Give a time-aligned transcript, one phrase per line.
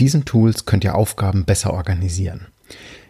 [0.00, 2.46] Mit diesen Tools könnt ihr Aufgaben besser organisieren.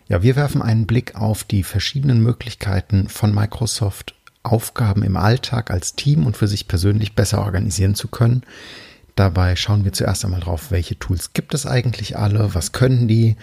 [0.08, 5.94] Ja, wir werfen einen Blick auf die verschiedenen Möglichkeiten von Microsoft, Aufgaben im Alltag als
[5.94, 8.42] Team und für sich persönlich besser organisieren zu können.
[9.14, 13.36] Dabei schauen wir zuerst einmal drauf, welche Tools gibt es eigentlich alle, was können die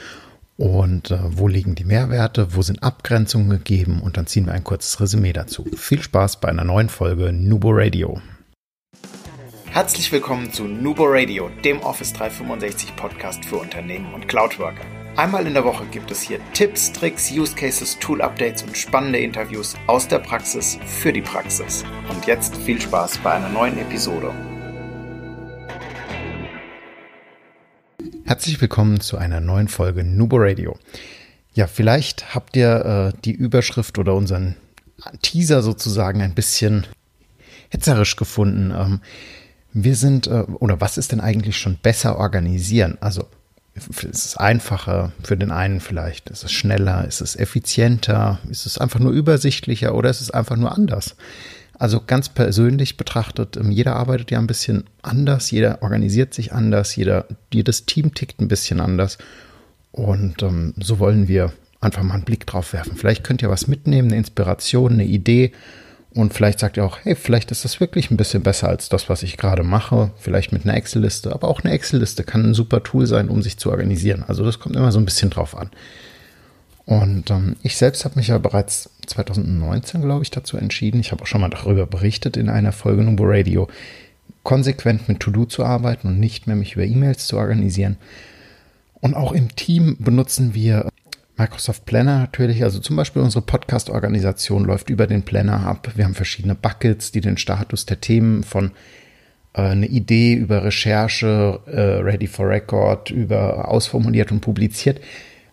[0.57, 4.65] und äh, wo liegen die Mehrwerte, wo sind Abgrenzungen gegeben und dann ziehen wir ein
[4.65, 5.65] kurzes Resümee dazu.
[5.77, 8.19] Viel Spaß bei einer neuen Folge Nubo Radio.
[9.69, 14.85] Herzlich willkommen zu Nubo Radio, dem Office 365 Podcast für Unternehmen und Cloudworker.
[15.15, 19.19] Einmal in der Woche gibt es hier Tipps, Tricks, Use Cases, Tool Updates und spannende
[19.19, 21.83] Interviews aus der Praxis für die Praxis.
[22.09, 24.33] Und jetzt viel Spaß bei einer neuen Episode.
[28.25, 30.77] Herzlich willkommen zu einer neuen Folge Nubo Radio.
[31.53, 34.55] Ja, vielleicht habt ihr äh, die Überschrift oder unseren
[35.21, 36.87] Teaser sozusagen ein bisschen
[37.69, 38.71] hetzerisch gefunden.
[38.71, 39.01] Ähm,
[39.83, 42.97] wir sind, äh, oder was ist denn eigentlich schon besser organisieren?
[42.99, 43.25] Also
[43.75, 46.31] ist es einfacher für den einen vielleicht?
[46.31, 47.05] Ist es schneller?
[47.05, 48.39] Ist es effizienter?
[48.49, 51.15] Ist es einfach nur übersichtlicher oder ist es einfach nur anders?
[51.77, 56.95] Also ganz persönlich betrachtet, ähm, jeder arbeitet ja ein bisschen anders, jeder organisiert sich anders,
[56.95, 59.19] jeder, jedes Team tickt ein bisschen anders.
[59.91, 62.97] Und ähm, so wollen wir einfach mal einen Blick drauf werfen.
[62.97, 65.51] Vielleicht könnt ihr was mitnehmen, eine Inspiration, eine Idee
[66.17, 69.07] und vielleicht sagt ihr auch, hey, vielleicht ist das wirklich ein bisschen besser als das,
[69.07, 70.09] was ich gerade mache.
[70.17, 71.31] Vielleicht mit einer Excel-Liste.
[71.31, 74.25] Aber auch eine Excel-Liste kann ein super Tool sein, um sich zu organisieren.
[74.27, 75.69] Also das kommt immer so ein bisschen drauf an.
[76.85, 80.99] Und ähm, ich selbst habe mich ja bereits 2019, glaube ich, dazu entschieden.
[81.01, 83.67] Ich habe auch schon mal darüber berichtet in einer Folge Nubo Radio,
[84.41, 87.97] konsequent mit To-Do zu arbeiten und nicht mehr mich über E-Mails zu organisieren.
[89.01, 90.89] Und auch im Team benutzen wir
[91.37, 95.91] Microsoft Planner natürlich, also zum Beispiel unsere Podcast-Organisation läuft über den Planner ab.
[95.95, 98.71] Wir haben verschiedene Buckets, die den Status der Themen von
[99.53, 104.99] äh, eine Idee über Recherche, äh, Ready for Record, über ausformuliert und publiziert,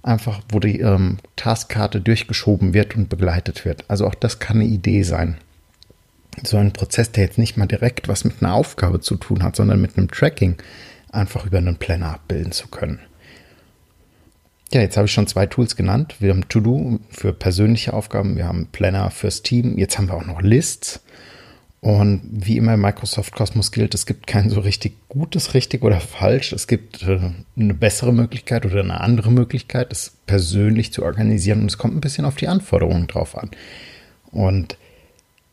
[0.03, 3.85] einfach wo die ähm, Taskkarte durchgeschoben wird und begleitet wird.
[3.89, 5.37] Also auch das kann eine Idee sein.
[6.43, 9.55] So ein Prozess, der jetzt nicht mal direkt was mit einer Aufgabe zu tun hat,
[9.55, 10.57] sondern mit einem Tracking
[11.13, 13.01] einfach über einen Planner abbilden zu können.
[14.75, 16.17] Ja, jetzt habe ich schon zwei Tools genannt.
[16.19, 20.27] Wir haben To-Do für persönliche Aufgaben, wir haben Planner fürs Team, jetzt haben wir auch
[20.27, 21.01] noch Lists.
[21.81, 26.01] Und wie immer in Microsoft Cosmos gilt, es gibt kein so richtig gutes, richtig oder
[26.01, 26.53] falsch.
[26.53, 27.21] Es gibt äh,
[27.57, 31.61] eine bessere Möglichkeit oder eine andere Möglichkeit, es persönlich zu organisieren.
[31.61, 33.53] Und es kommt ein bisschen auf die Anforderungen drauf an.
[34.33, 34.77] Und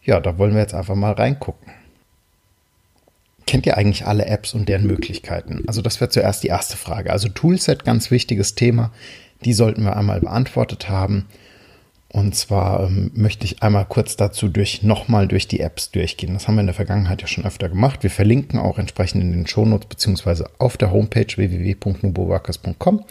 [0.02, 1.72] ja, da wollen wir jetzt einfach mal reingucken
[3.52, 5.64] kennt ihr eigentlich alle Apps und deren Möglichkeiten?
[5.68, 7.12] Also das wäre zuerst die erste Frage.
[7.12, 8.94] Also Toolset, ganz wichtiges Thema.
[9.44, 11.26] Die sollten wir einmal beantwortet haben.
[12.08, 16.34] Und zwar ähm, möchte ich einmal kurz dazu durch nochmal durch die Apps durchgehen.
[16.34, 18.04] Das haben wir in der Vergangenheit ja schon öfter gemacht.
[18.04, 23.04] Wir verlinken auch entsprechend in den Shownotes beziehungsweise auf der Homepage www.nuboworkers.com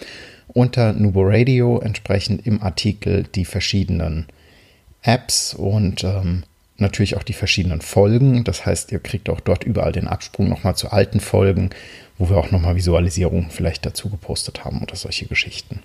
[0.49, 4.27] unter Nubo Radio entsprechend im Artikel die verschiedenen
[5.03, 6.45] Apps und ähm,
[6.81, 8.45] natürlich auch die verschiedenen Folgen.
[8.45, 11.71] Das heißt, ihr kriegt auch dort überall den Absprung nochmal zu alten Folgen,
[12.19, 15.81] wo wir auch nochmal Visualisierungen vielleicht dazu gepostet haben oder solche Geschichten.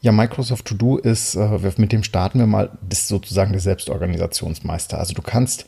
[0.00, 3.60] Ja, Microsoft To Do ist, äh, mit dem starten wir mal, das ist sozusagen der
[3.62, 4.98] Selbstorganisationsmeister.
[4.98, 5.66] Also du kannst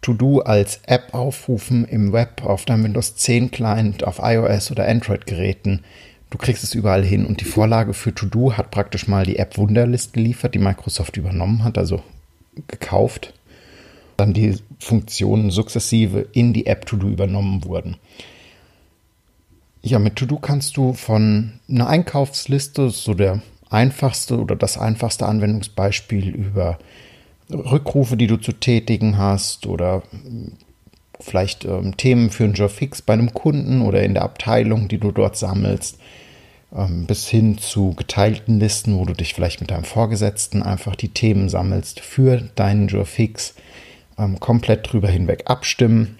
[0.00, 4.88] To Do als App aufrufen im Web, auf deinem Windows 10 Client, auf iOS oder
[4.88, 5.84] Android Geräten.
[6.30, 9.38] Du kriegst es überall hin und die Vorlage für To Do hat praktisch mal die
[9.38, 11.78] App Wunderlist geliefert, die Microsoft übernommen hat.
[11.78, 12.02] Also
[12.66, 13.34] gekauft,
[14.16, 17.96] dann die Funktionen sukzessive in die App To-Do übernommen wurden.
[19.82, 26.28] Ja, mit To-Do kannst du von einer Einkaufsliste, so der einfachste oder das einfachste Anwendungsbeispiel
[26.28, 26.78] über
[27.50, 30.02] Rückrufe, die du zu tätigen hast oder
[31.20, 34.98] vielleicht ähm, Themen für einen Job fix bei einem Kunden oder in der Abteilung, die
[34.98, 35.98] du dort sammelst,
[36.70, 41.48] bis hin zu geteilten Listen, wo du dich vielleicht mit deinem Vorgesetzten einfach die Themen
[41.48, 43.06] sammelst für deinen Jour
[44.18, 46.18] ähm, komplett drüber hinweg abstimmen.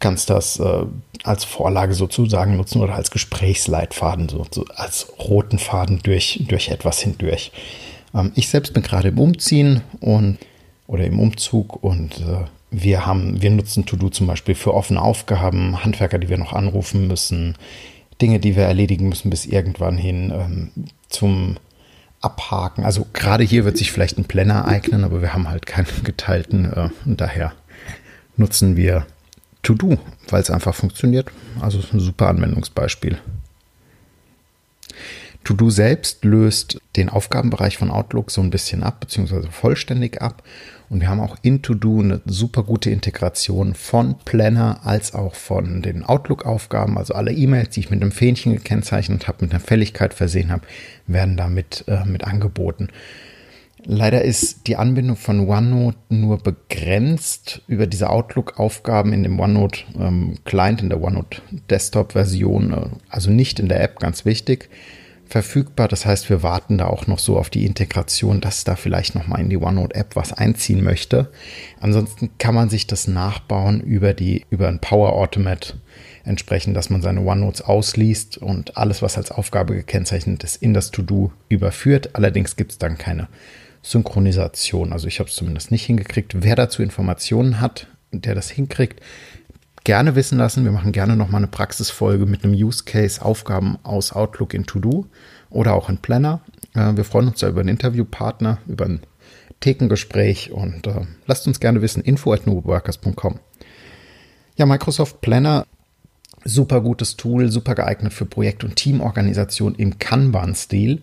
[0.00, 0.86] Kannst das äh,
[1.22, 7.00] als Vorlage sozusagen nutzen oder als Gesprächsleitfaden, so, so als roten Faden durch, durch etwas
[7.00, 7.52] hindurch.
[8.14, 10.38] Ähm, ich selbst bin gerade im Umziehen und
[10.88, 15.84] oder im Umzug und äh, wir haben, wir nutzen To-Do zum Beispiel für offene Aufgaben,
[15.84, 17.56] Handwerker, die wir noch anrufen müssen,
[18.20, 20.70] Dinge, die wir erledigen müssen bis irgendwann hin ähm,
[21.08, 21.56] zum
[22.20, 22.84] Abhaken.
[22.84, 26.72] Also gerade hier wird sich vielleicht ein Planner eignen, aber wir haben halt keinen geteilten
[26.72, 27.52] äh, und daher
[28.36, 29.06] nutzen wir
[29.62, 29.98] To-Do,
[30.28, 31.30] weil es einfach funktioniert.
[31.60, 33.18] Also ein super Anwendungsbeispiel.
[35.46, 40.42] To-Do selbst löst den Aufgabenbereich von Outlook so ein bisschen ab, beziehungsweise vollständig ab.
[40.90, 45.82] Und wir haben auch in To-Do eine super gute Integration von Planner als auch von
[45.82, 46.98] den Outlook-Aufgaben.
[46.98, 50.66] Also alle E-Mails, die ich mit einem Fähnchen gekennzeichnet habe, mit einer Fälligkeit versehen habe,
[51.06, 52.88] werden damit äh, mit angeboten.
[53.84, 60.38] Leider ist die Anbindung von OneNote nur begrenzt über diese Outlook-Aufgaben in dem OneNote ähm,
[60.44, 61.40] in der OneNote
[61.70, 64.70] Desktop-Version, äh, also nicht in der App, ganz wichtig,
[65.28, 65.88] verfügbar.
[65.88, 69.40] Das heißt, wir warten da auch noch so auf die Integration, dass da vielleicht nochmal
[69.40, 71.30] in die OneNote-App was einziehen möchte.
[71.80, 75.74] Ansonsten kann man sich das nachbauen über die, über ein Power Automate
[76.24, 80.90] entsprechend, dass man seine OneNotes ausliest und alles, was als Aufgabe gekennzeichnet ist, in das
[80.90, 82.10] To-Do überführt.
[82.14, 83.28] Allerdings gibt es dann keine
[83.82, 84.92] Synchronisation.
[84.92, 86.42] Also ich habe es zumindest nicht hingekriegt.
[86.42, 89.00] Wer dazu Informationen hat, der das hinkriegt,
[89.86, 90.64] gerne wissen lassen.
[90.64, 95.06] Wir machen gerne nochmal eine Praxisfolge mit einem Use Case, Aufgaben aus Outlook in To-Do
[95.48, 96.40] oder auch in Planner.
[96.74, 99.00] Äh, wir freuen uns da über einen Interviewpartner, über ein
[99.60, 103.38] Thekengespräch und äh, lasst uns gerne wissen, info at noworkers.com.
[104.56, 105.64] Ja, Microsoft Planner,
[106.44, 111.02] super gutes Tool, super geeignet für Projekt- und Teamorganisation im Kanban-Stil.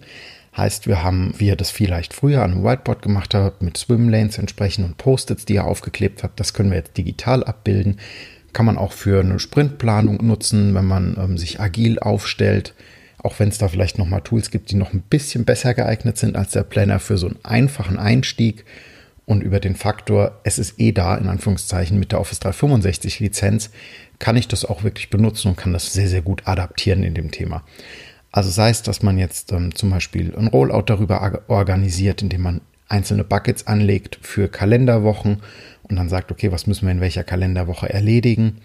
[0.57, 4.37] Heißt, wir haben, wie ihr das vielleicht früher an einem Whiteboard gemacht habt, mit Swimlanes
[4.37, 7.97] entsprechend und Post-its, die ihr aufgeklebt habt, das können wir jetzt digital abbilden.
[8.53, 12.73] Kann man auch für eine Sprintplanung nutzen, wenn man ähm, sich agil aufstellt.
[13.17, 16.35] Auch wenn es da vielleicht nochmal Tools gibt, die noch ein bisschen besser geeignet sind
[16.35, 18.65] als der Planner für so einen einfachen Einstieg.
[19.25, 23.69] Und über den Faktor, es ist eh da, in Anführungszeichen, mit der Office 365 Lizenz,
[24.19, 27.31] kann ich das auch wirklich benutzen und kann das sehr, sehr gut adaptieren in dem
[27.31, 27.63] Thema.
[28.31, 32.61] Also sei es, dass man jetzt ähm, zum Beispiel ein Rollout darüber organisiert, indem man
[32.87, 35.41] einzelne Buckets anlegt für Kalenderwochen
[35.83, 38.57] und dann sagt, okay, was müssen wir in welcher Kalenderwoche erledigen?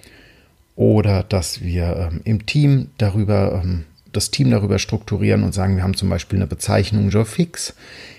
[0.77, 5.83] Oder dass wir ähm, im Team darüber, ähm, das Team darüber strukturieren und sagen, wir
[5.83, 7.75] haben zum Beispiel eine Bezeichnung Jofix,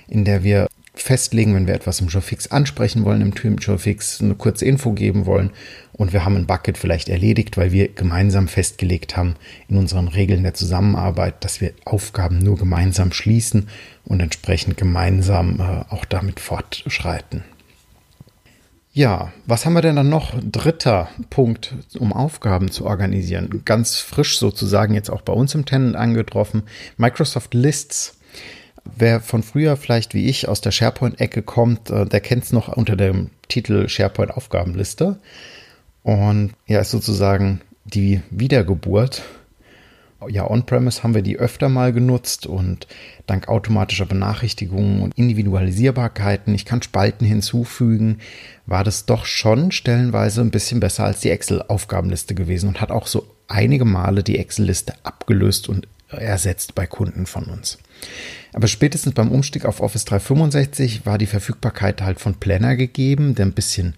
[0.07, 0.67] in der wir
[1.01, 5.25] festlegen, wenn wir etwas im Jofix ansprechen wollen, im Team Jofix eine kurze Info geben
[5.25, 5.51] wollen
[5.93, 9.35] und wir haben ein Bucket vielleicht erledigt, weil wir gemeinsam festgelegt haben
[9.67, 13.67] in unseren Regeln der Zusammenarbeit, dass wir Aufgaben nur gemeinsam schließen
[14.05, 17.43] und entsprechend gemeinsam äh, auch damit fortschreiten.
[18.91, 20.33] Ja, was haben wir denn dann noch?
[20.41, 23.61] Dritter Punkt, um Aufgaben zu organisieren.
[23.63, 26.63] Ganz frisch sozusagen jetzt auch bei uns im Tenant angetroffen.
[26.97, 28.18] Microsoft Lists.
[28.95, 32.69] Wer von früher vielleicht wie ich aus der SharePoint-Ecke kommt, äh, der kennt es noch
[32.69, 35.19] unter dem Titel SharePoint Aufgabenliste.
[36.03, 39.23] Und ja, ist sozusagen die Wiedergeburt.
[40.27, 42.87] Ja, on-premise haben wir die öfter mal genutzt und
[43.25, 48.17] dank automatischer Benachrichtigungen und Individualisierbarkeiten, ich kann Spalten hinzufügen,
[48.65, 53.07] war das doch schon stellenweise ein bisschen besser als die Excel-Aufgabenliste gewesen und hat auch
[53.07, 57.77] so einige Male die Excel-Liste abgelöst und ersetzt bei Kunden von uns.
[58.53, 63.45] Aber spätestens beim Umstieg auf Office 365 war die Verfügbarkeit halt von Planner gegeben, der
[63.45, 63.95] ein bisschen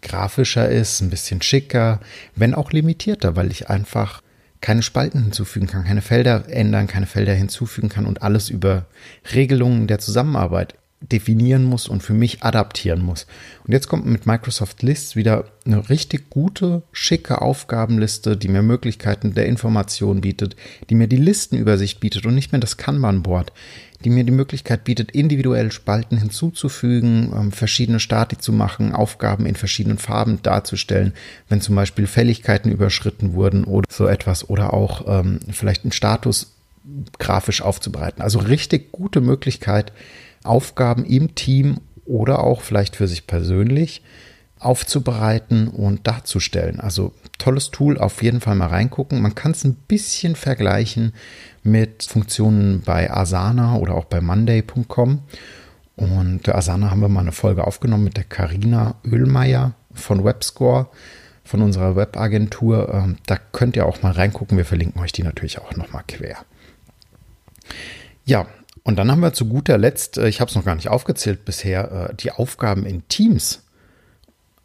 [0.00, 2.00] grafischer ist, ein bisschen schicker,
[2.34, 4.22] wenn auch limitierter, weil ich einfach
[4.62, 8.86] keine Spalten hinzufügen kann, keine Felder ändern, keine Felder hinzufügen kann und alles über
[9.34, 10.74] Regelungen der Zusammenarbeit
[11.10, 13.26] definieren muss und für mich adaptieren muss.
[13.64, 19.34] Und jetzt kommt mit Microsoft Lists wieder eine richtig gute, schicke Aufgabenliste, die mir Möglichkeiten
[19.34, 20.56] der Information bietet,
[20.90, 23.52] die mir die Listenübersicht bietet und nicht mehr das Kanban-Board,
[24.04, 29.54] die mir die Möglichkeit bietet, individuell Spalten hinzuzufügen, ähm, verschiedene Stati zu machen, Aufgaben in
[29.54, 31.12] verschiedenen Farben darzustellen,
[31.48, 36.52] wenn zum Beispiel Fälligkeiten überschritten wurden oder so etwas oder auch ähm, vielleicht einen Status
[37.18, 38.22] grafisch aufzubereiten.
[38.22, 39.92] Also richtig gute Möglichkeit,
[40.44, 44.02] Aufgaben im Team oder auch vielleicht für sich persönlich
[44.58, 46.80] aufzubereiten und darzustellen.
[46.80, 49.20] Also tolles Tool, auf jeden Fall mal reingucken.
[49.20, 51.14] Man kann es ein bisschen vergleichen
[51.62, 55.22] mit Funktionen bei Asana oder auch bei Monday.com.
[55.96, 60.88] Und der Asana haben wir mal eine Folge aufgenommen mit der Karina Oehlmeier von Webscore,
[61.44, 62.92] von unserer Webagentur.
[62.94, 64.56] Ähm, da könnt ihr auch mal reingucken.
[64.56, 66.38] Wir verlinken euch die natürlich auch nochmal quer.
[68.24, 68.46] Ja,
[68.84, 71.44] und dann haben wir zu guter Letzt, äh, ich habe es noch gar nicht aufgezählt
[71.44, 73.62] bisher, äh, die Aufgaben in Teams.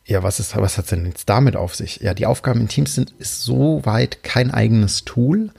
[0.06, 1.98] Ja, was ist, was hat es denn jetzt damit auf sich?
[1.98, 5.52] Ja, die Aufgaben in Teams sind ist soweit kein eigenes Tool.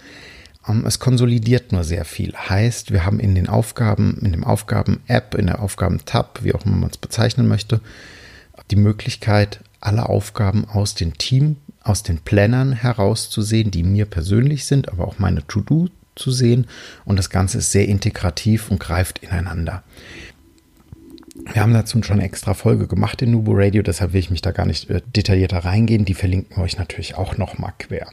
[0.67, 2.35] Ähm, es konsolidiert nur sehr viel.
[2.35, 6.77] Heißt, wir haben in den Aufgaben, in dem Aufgaben-App, in der Aufgaben-Tab, wie auch immer
[6.77, 7.81] man es bezeichnen möchte,
[8.71, 14.89] die Möglichkeit, alle Aufgaben aus dem Team, aus den Plannern herauszusehen, die mir persönlich sind,
[14.89, 15.89] aber auch meine To-Do
[16.19, 16.67] zu sehen.
[17.05, 19.83] Und das Ganze ist sehr integrativ und greift ineinander.
[21.53, 24.43] Wir haben dazu schon eine extra Folge gemacht in Nubo Radio, deshalb will ich mich
[24.43, 26.05] da gar nicht äh, detaillierter reingehen.
[26.05, 28.09] Die verlinken wir euch natürlich auch nochmal quer.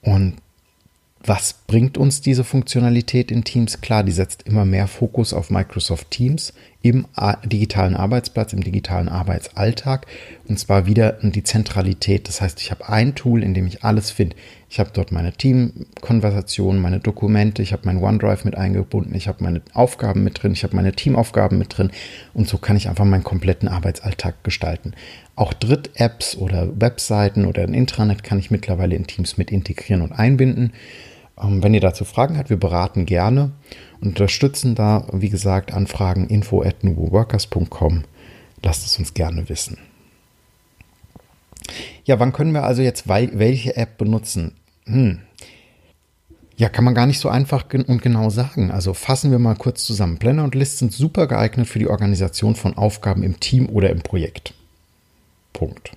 [0.00, 0.36] Und
[1.24, 3.80] was bringt uns diese Funktionalität in Teams?
[3.80, 7.06] Klar, die setzt immer mehr Fokus auf Microsoft Teams im
[7.44, 10.06] digitalen Arbeitsplatz, im digitalen Arbeitsalltag.
[10.48, 12.26] Und zwar wieder die Zentralität.
[12.26, 14.36] Das heißt, ich habe ein Tool, in dem ich alles finde.
[14.68, 19.44] Ich habe dort meine Teamkonversationen, meine Dokumente, ich habe mein OneDrive mit eingebunden, ich habe
[19.44, 21.90] meine Aufgaben mit drin, ich habe meine Teamaufgaben mit drin.
[22.34, 24.94] Und so kann ich einfach meinen kompletten Arbeitsalltag gestalten.
[25.36, 30.12] Auch Dritt-Apps oder Webseiten oder ein Intranet kann ich mittlerweile in Teams mit integrieren und
[30.12, 30.72] einbinden.
[31.42, 33.52] Ähm, wenn ihr dazu Fragen habt, wir beraten gerne
[34.00, 38.04] und unterstützen da, wie gesagt, Anfragen info at nuboworkers.com.
[38.62, 39.78] Lasst es uns gerne wissen.
[42.04, 44.52] Ja, wann können wir also jetzt welche App benutzen?
[44.86, 45.20] Hm.
[46.56, 48.70] Ja, kann man gar nicht so einfach und genau sagen.
[48.70, 50.18] Also fassen wir mal kurz zusammen.
[50.18, 54.02] Planner und List sind super geeignet für die Organisation von Aufgaben im Team oder im
[54.02, 54.54] Projekt.
[55.52, 55.92] Punkt.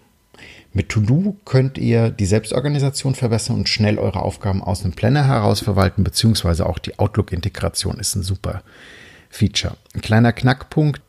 [0.76, 5.62] Mit To-Do könnt ihr die Selbstorganisation verbessern und schnell eure Aufgaben aus dem Planner heraus
[5.62, 8.62] verwalten, beziehungsweise auch die Outlook-Integration ist ein super
[9.30, 9.78] Feature.
[9.94, 11.02] Ein kleiner Knackpunkt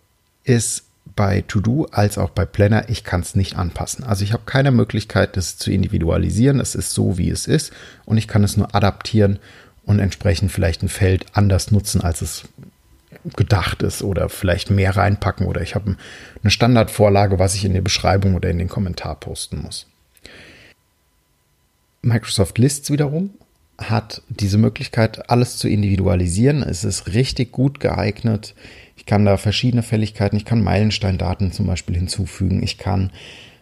[0.44, 0.84] ist
[1.16, 4.04] bei To-Do als auch bei Planner, ich kann es nicht anpassen.
[4.04, 6.60] Also ich habe keine Möglichkeit, das zu individualisieren.
[6.60, 7.72] Es ist so, wie es ist
[8.04, 9.40] und ich kann es nur adaptieren
[9.84, 12.44] und entsprechend vielleicht ein Feld anders nutzen, als es
[13.36, 15.96] gedacht ist oder vielleicht mehr reinpacken oder ich habe
[16.42, 19.86] eine Standardvorlage, was ich in der Beschreibung oder in den Kommentar posten muss.
[22.02, 23.30] Microsoft Lists wiederum
[23.78, 26.62] hat diese Möglichkeit, alles zu individualisieren.
[26.62, 28.54] Es ist richtig gut geeignet.
[28.96, 32.62] Ich kann da verschiedene Fälligkeiten, ich kann Meilensteindaten zum Beispiel hinzufügen.
[32.62, 33.10] Ich kann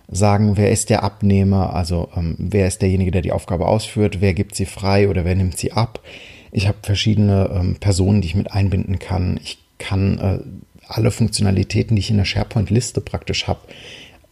[0.08, 4.34] sagen, wer ist der Abnehmer, also ähm, wer ist derjenige, der die Aufgabe ausführt, wer
[4.34, 6.00] gibt sie frei oder wer nimmt sie ab.
[6.54, 9.40] Ich habe verschiedene ähm, Personen, die ich mit einbinden kann.
[9.42, 10.38] Ich kann äh,
[10.86, 13.58] alle Funktionalitäten, die ich in der SharePoint-Liste praktisch habe,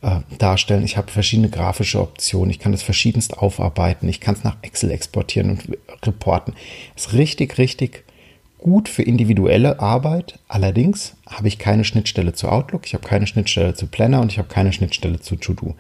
[0.03, 0.85] äh, darstellen.
[0.85, 2.51] Ich habe verschiedene grafische Optionen.
[2.51, 4.09] Ich kann das verschiedenst aufarbeiten.
[4.09, 6.55] Ich kann es nach Excel exportieren und reporten.
[6.95, 8.05] Das ist richtig, richtig
[8.59, 10.39] gut für individuelle Arbeit.
[10.47, 14.39] Allerdings habe ich keine Schnittstelle zu Outlook, ich habe keine Schnittstelle zu Planner und ich
[14.39, 15.75] habe keine Schnittstelle zu To-Do.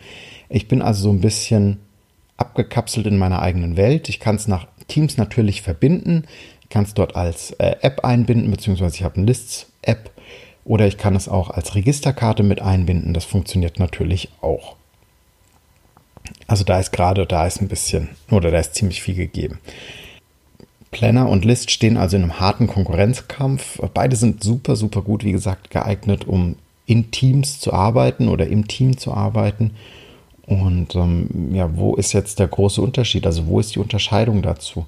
[0.48, 1.78] Ich bin also so ein bisschen
[2.36, 4.08] abgekapselt in meiner eigenen Welt.
[4.08, 6.24] Ich kann es nach Teams natürlich verbinden.
[6.62, 10.10] Ich kann es dort als äh, App einbinden, beziehungsweise ich habe eine Lists-App
[10.64, 13.14] oder ich kann es auch als Registerkarte mit einbinden.
[13.14, 14.76] Das funktioniert natürlich auch.
[16.46, 19.58] Also da ist gerade, da ist ein bisschen, oder da ist ziemlich viel gegeben.
[20.90, 23.80] Planner und List stehen also in einem harten Konkurrenzkampf.
[23.94, 28.68] Beide sind super, super gut, wie gesagt, geeignet, um in Teams zu arbeiten oder im
[28.68, 29.72] Team zu arbeiten.
[30.46, 33.26] Und ähm, ja, wo ist jetzt der große Unterschied?
[33.26, 34.86] Also wo ist die Unterscheidung dazu?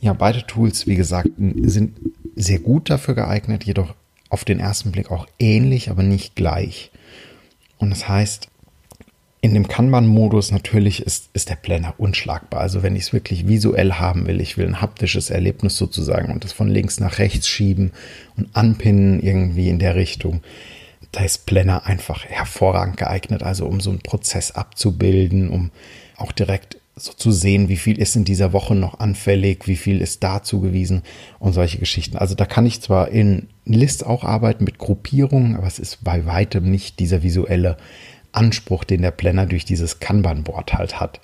[0.00, 1.96] Ja, beide Tools, wie gesagt, sind
[2.36, 3.94] sehr gut dafür geeignet, jedoch
[4.28, 6.90] auf den ersten Blick auch ähnlich, aber nicht gleich.
[7.78, 8.48] Und das heißt,
[9.44, 12.60] in dem Kanban-Modus natürlich ist, ist der Planner unschlagbar.
[12.60, 16.44] Also wenn ich es wirklich visuell haben will, ich will ein haptisches Erlebnis sozusagen und
[16.44, 17.92] das von links nach rechts schieben
[18.38, 20.40] und anpinnen irgendwie in der Richtung,
[21.14, 25.70] da ist Planner einfach hervorragend geeignet, also um so einen Prozess abzubilden, um
[26.16, 30.00] auch direkt so zu sehen, wie viel ist in dieser Woche noch anfällig, wie viel
[30.00, 31.02] ist da zugewiesen
[31.38, 32.16] und solche Geschichten.
[32.16, 36.26] Also da kann ich zwar in List auch arbeiten mit Gruppierungen, aber es ist bei
[36.26, 37.76] weitem nicht dieser visuelle
[38.32, 41.20] Anspruch, den der Planner durch dieses Kanban-Board halt hat,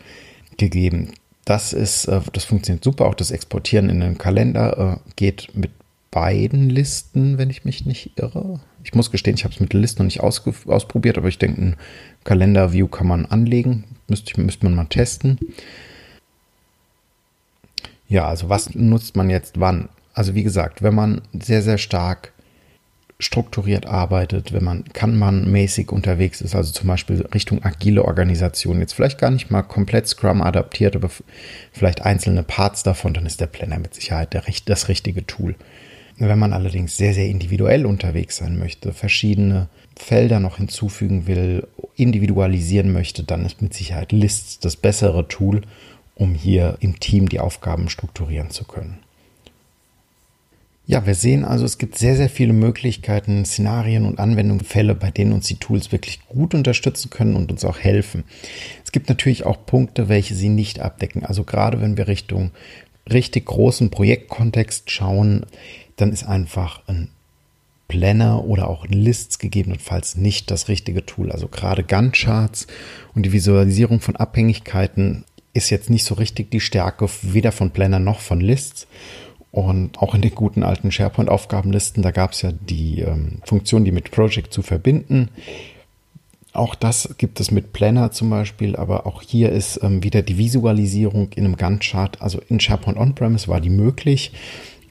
[0.57, 1.13] gegeben.
[1.45, 3.07] Das ist, äh, das funktioniert super.
[3.07, 5.71] Auch das Exportieren in den Kalender äh, geht mit
[6.11, 8.61] beiden Listen, wenn ich mich nicht irre.
[8.83, 11.61] Ich muss gestehen, ich habe es mit der Liste noch nicht ausprobiert, aber ich denke,
[11.61, 11.77] ein
[12.25, 13.85] Kalender-View kann man anlegen.
[14.09, 15.39] Müsste, müsste man mal testen.
[18.09, 19.89] Ja, also was nutzt man jetzt wann?
[20.15, 22.33] Also wie gesagt, wenn man sehr, sehr stark
[23.21, 28.81] strukturiert arbeitet, wenn man kann man mäßig unterwegs ist, also zum Beispiel Richtung agile Organisation,
[28.81, 31.11] jetzt vielleicht gar nicht mal komplett Scrum adaptiert, aber
[31.73, 35.55] vielleicht einzelne Parts davon, dann ist der Planner mit Sicherheit der, das richtige Tool.
[36.23, 42.93] Wenn man allerdings sehr, sehr individuell unterwegs sein möchte, verschiedene Felder noch hinzufügen will, individualisieren
[42.93, 45.62] möchte, dann ist mit Sicherheit Lists das bessere Tool,
[46.15, 48.99] um hier im Team die Aufgaben strukturieren zu können.
[50.87, 55.33] Ja, wir sehen also, es gibt sehr, sehr viele Möglichkeiten, Szenarien und Anwendungsfälle, bei denen
[55.33, 58.25] uns die Tools wirklich gut unterstützen können und uns auch helfen.
[58.85, 61.25] Es gibt natürlich auch Punkte, welche sie nicht abdecken.
[61.25, 62.50] Also gerade wenn wir Richtung
[63.11, 65.47] richtig großen Projektkontext schauen,
[66.00, 67.09] dann ist einfach ein
[67.88, 71.33] Planner oder auch Lists gegebenenfalls nicht das richtige Tool.
[71.33, 72.69] Also gerade Gantt-Charts
[73.14, 77.99] und die Visualisierung von Abhängigkeiten ist jetzt nicht so richtig die Stärke weder von Planner
[77.99, 78.87] noch von Lists.
[79.50, 83.90] Und auch in den guten alten SharePoint-Aufgabenlisten, da gab es ja die ähm, Funktion, die
[83.90, 85.28] mit Project zu verbinden.
[86.52, 90.38] Auch das gibt es mit Planner zum Beispiel, aber auch hier ist ähm, wieder die
[90.38, 92.23] Visualisierung in einem Gantt-Chart.
[92.23, 94.30] Also in SharePoint On-Premise war die möglich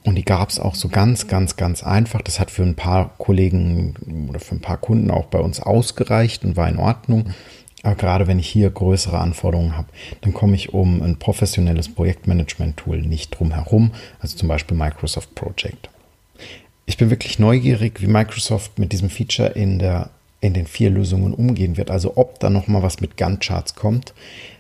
[0.06, 2.22] und die gab es auch so ganz, ganz, ganz einfach.
[2.22, 6.46] Das hat für ein paar Kollegen oder für ein paar Kunden auch bei uns ausgereicht
[6.46, 7.34] und war in Ordnung.
[7.84, 9.88] Aber gerade wenn ich hier größere Anforderungen habe,
[10.22, 15.90] dann komme ich um ein professionelles Projektmanagement-Tool nicht drum herum, also zum Beispiel Microsoft Project.
[16.86, 20.10] Ich bin wirklich neugierig, wie Microsoft mit diesem Feature in der
[20.42, 21.92] in den vier Lösungen umgehen wird.
[21.92, 24.14] Also ob da noch mal was mit Gantt-Charts kommt.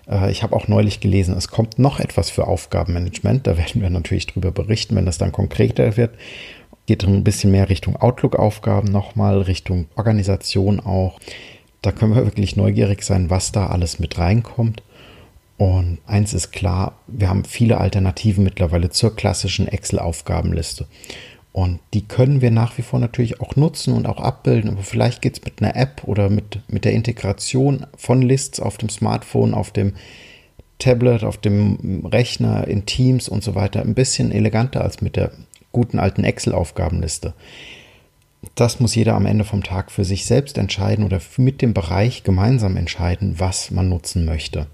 [0.09, 3.47] Äh, ich habe auch neulich gelesen, es kommt noch etwas für Aufgabenmanagement.
[3.47, 6.15] Da werden wir natürlich drüber berichten, wenn das dann konkreter wird.
[6.85, 11.19] Geht ein bisschen mehr Richtung Outlook-Aufgaben nochmal, Richtung Organisation auch.
[11.81, 14.83] Da können wir wirklich neugierig sein, was da alles mit reinkommt.
[15.57, 20.87] Und eins ist klar, wir haben viele Alternativen mittlerweile zur klassischen Excel-Aufgabenliste.
[21.59, 24.69] Und die können wir nach wie vor natürlich auch nutzen und auch abbilden.
[24.69, 28.77] Aber vielleicht geht es mit einer App oder mit, mit der Integration von Lists auf
[28.77, 29.93] dem Smartphone, auf dem
[30.77, 35.33] Tablet, auf dem Rechner, in Teams und so weiter ein bisschen eleganter als mit der
[35.73, 37.33] guten alten Excel-Aufgabenliste.
[38.55, 42.23] Das muss jeder am Ende vom Tag für sich selbst entscheiden oder mit dem Bereich
[42.23, 44.67] gemeinsam entscheiden, was man nutzen möchte.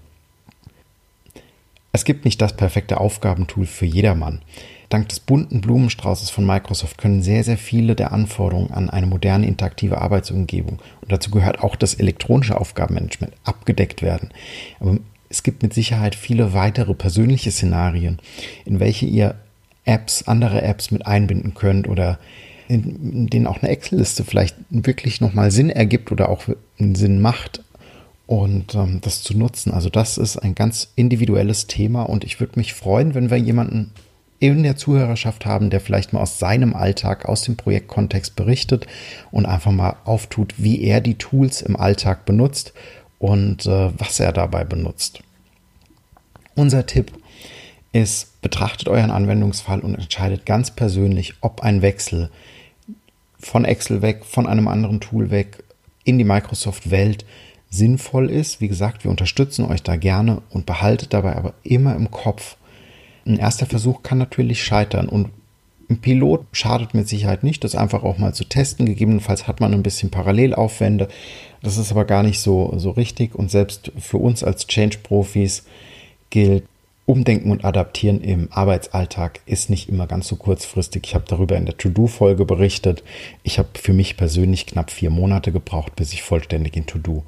[1.90, 4.42] Es gibt nicht das perfekte Aufgabentool für jedermann.
[4.88, 9.46] Dank des bunten Blumenstraußes von Microsoft können sehr, sehr viele der Anforderungen an eine moderne
[9.46, 14.30] interaktive Arbeitsumgebung und dazu gehört auch das elektronische Aufgabenmanagement abgedeckt werden.
[14.78, 18.18] Aber es gibt mit Sicherheit viele weitere persönliche Szenarien,
[18.64, 19.34] in welche ihr
[19.84, 22.18] Apps, andere Apps mit einbinden könnt oder
[22.68, 26.44] in, denen auch eine Excel-Liste vielleicht wirklich nochmal Sinn ergibt oder auch
[26.78, 27.62] einen Sinn macht
[28.26, 29.72] und ähm, das zu nutzen.
[29.72, 33.92] Also das ist ein ganz individuelles Thema und ich würde mich freuen, wenn wir jemanden
[34.52, 38.86] in der Zuhörerschaft haben, der vielleicht mal aus seinem Alltag, aus dem Projektkontext berichtet
[39.30, 42.72] und einfach mal auftut, wie er die Tools im Alltag benutzt
[43.18, 45.20] und äh, was er dabei benutzt.
[46.54, 47.12] Unser Tipp
[47.92, 52.30] ist, betrachtet euren Anwendungsfall und entscheidet ganz persönlich, ob ein Wechsel
[53.38, 55.64] von Excel weg, von einem anderen Tool weg
[56.04, 57.24] in die Microsoft-Welt
[57.70, 58.60] sinnvoll ist.
[58.60, 62.56] Wie gesagt, wir unterstützen euch da gerne und behaltet dabei aber immer im Kopf,
[63.26, 65.30] ein erster Versuch kann natürlich scheitern und
[65.88, 68.86] ein Pilot schadet mit Sicherheit nicht, das einfach auch mal zu testen.
[68.86, 71.08] Gegebenenfalls hat man ein bisschen Parallelaufwände.
[71.62, 73.34] Das ist aber gar nicht so, so richtig.
[73.34, 75.64] Und selbst für uns als Change-Profis
[76.30, 76.64] gilt,
[77.04, 81.04] Umdenken und Adaptieren im Arbeitsalltag ist nicht immer ganz so kurzfristig.
[81.06, 83.04] Ich habe darüber in der To-Do-Folge berichtet.
[83.44, 87.22] Ich habe für mich persönlich knapp vier Monate gebraucht, bis ich vollständig in To-Do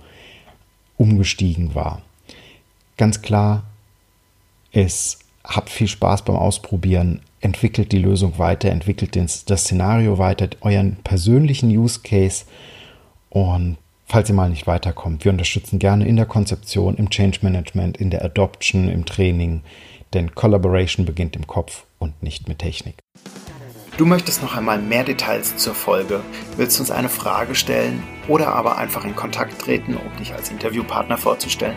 [0.96, 2.02] umgestiegen war.
[2.96, 3.62] Ganz klar,
[4.72, 10.96] es habt viel Spaß beim Ausprobieren, entwickelt die Lösung weiter, entwickelt das Szenario weiter, euren
[11.02, 12.44] persönlichen Use Case
[13.30, 17.96] und falls ihr mal nicht weiterkommt, wir unterstützen gerne in der Konzeption, im Change Management,
[17.96, 19.62] in der Adoption, im Training,
[20.12, 22.96] denn Collaboration beginnt im Kopf und nicht mit Technik.
[23.96, 26.20] Du möchtest noch einmal mehr Details zur Folge,
[26.56, 31.18] willst uns eine Frage stellen oder aber einfach in Kontakt treten, um dich als Interviewpartner
[31.18, 31.76] vorzustellen?